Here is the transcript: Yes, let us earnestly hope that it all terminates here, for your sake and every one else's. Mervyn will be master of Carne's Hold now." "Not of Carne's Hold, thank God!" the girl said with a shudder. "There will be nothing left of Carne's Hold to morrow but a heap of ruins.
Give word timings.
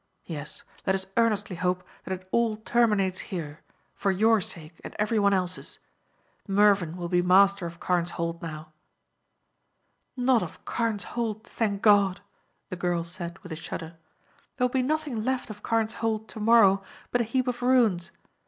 Yes, 0.25 0.63
let 0.87 0.95
us 0.95 1.05
earnestly 1.15 1.55
hope 1.55 1.83
that 2.05 2.13
it 2.19 2.27
all 2.31 2.55
terminates 2.57 3.19
here, 3.29 3.59
for 3.93 4.09
your 4.09 4.41
sake 4.41 4.81
and 4.83 4.95
every 4.97 5.19
one 5.19 5.31
else's. 5.31 5.77
Mervyn 6.47 6.97
will 6.97 7.07
be 7.07 7.21
master 7.21 7.67
of 7.67 7.79
Carne's 7.79 8.09
Hold 8.17 8.41
now." 8.41 8.73
"Not 10.17 10.41
of 10.41 10.65
Carne's 10.65 11.03
Hold, 11.13 11.43
thank 11.45 11.83
God!" 11.83 12.19
the 12.69 12.75
girl 12.75 13.03
said 13.03 13.37
with 13.43 13.51
a 13.51 13.55
shudder. 13.55 13.95
"There 14.57 14.65
will 14.65 14.69
be 14.73 14.81
nothing 14.81 15.23
left 15.23 15.51
of 15.51 15.61
Carne's 15.61 15.93
Hold 16.01 16.27
to 16.29 16.39
morrow 16.39 16.81
but 17.11 17.21
a 17.21 17.23
heap 17.23 17.47
of 17.47 17.61
ruins. 17.61 18.09